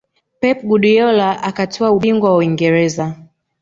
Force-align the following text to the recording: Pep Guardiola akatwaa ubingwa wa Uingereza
Pep 0.41 0.57
Guardiola 0.63 1.41
akatwaa 1.43 1.91
ubingwa 1.91 2.29
wa 2.31 2.37
Uingereza 2.37 3.15